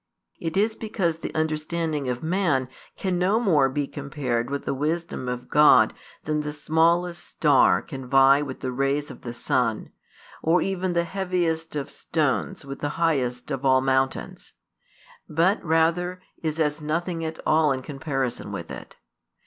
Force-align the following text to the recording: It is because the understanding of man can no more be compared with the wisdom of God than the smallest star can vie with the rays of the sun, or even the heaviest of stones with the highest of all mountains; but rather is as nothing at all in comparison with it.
It 0.39 0.57
is 0.57 0.75
because 0.75 1.17
the 1.17 1.31
understanding 1.35 2.09
of 2.09 2.23
man 2.23 2.69
can 2.97 3.19
no 3.19 3.39
more 3.39 3.69
be 3.69 3.85
compared 3.85 4.49
with 4.49 4.65
the 4.65 4.73
wisdom 4.73 5.29
of 5.29 5.47
God 5.47 5.93
than 6.23 6.39
the 6.41 6.53
smallest 6.53 7.23
star 7.23 7.83
can 7.83 8.07
vie 8.07 8.41
with 8.41 8.61
the 8.61 8.71
rays 8.71 9.11
of 9.11 9.21
the 9.21 9.31
sun, 9.31 9.91
or 10.41 10.59
even 10.59 10.93
the 10.93 11.03
heaviest 11.03 11.75
of 11.75 11.91
stones 11.91 12.65
with 12.65 12.79
the 12.79 12.89
highest 12.97 13.51
of 13.51 13.63
all 13.63 13.79
mountains; 13.81 14.53
but 15.29 15.63
rather 15.63 16.19
is 16.41 16.59
as 16.59 16.81
nothing 16.81 17.23
at 17.23 17.37
all 17.45 17.71
in 17.71 17.83
comparison 17.83 18.51
with 18.51 18.71
it. 18.71 18.97